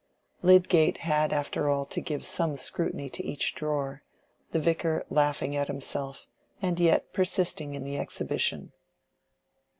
Lydgate 0.41 1.01
had 1.05 1.31
after 1.31 1.69
all 1.69 1.85
to 1.85 2.01
give 2.01 2.25
some 2.25 2.57
scrutiny 2.57 3.07
to 3.11 3.23
each 3.23 3.53
drawer, 3.53 4.01
the 4.49 4.57
Vicar 4.57 5.05
laughing 5.11 5.55
at 5.55 5.67
himself, 5.67 6.25
and 6.59 6.79
yet 6.79 7.13
persisting 7.13 7.75
in 7.75 7.83
the 7.83 7.99
exhibition. 7.99 8.71